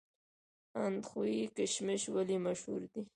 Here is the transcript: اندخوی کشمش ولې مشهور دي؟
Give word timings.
اندخوی 0.85 1.35
کشمش 1.57 2.03
ولې 2.15 2.37
مشهور 2.45 2.81
دي؟ 2.91 3.01